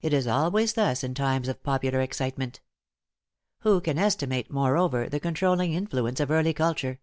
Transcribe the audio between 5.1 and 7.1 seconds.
the controlling influence of early culture!